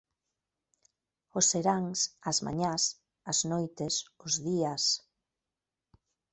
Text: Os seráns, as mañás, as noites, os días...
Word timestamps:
Os 1.37 1.45
seráns, 1.51 1.99
as 2.29 2.37
mañás, 2.45 2.83
as 3.31 3.39
noites, 3.51 3.93
os 4.25 4.33
días... 4.47 4.83